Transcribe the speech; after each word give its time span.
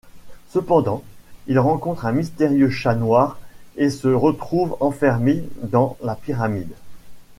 Cependant, 0.49 1.03
il 1.45 1.59
rencontre 1.59 2.07
un 2.07 2.11
mystérieux 2.11 2.71
chat 2.71 2.95
noir 2.95 3.37
et 3.75 3.91
se 3.91 4.07
retrouve 4.07 4.75
enfermé 4.79 5.43
dans 5.61 5.95
la 6.01 6.15
pyramide. 6.15 6.73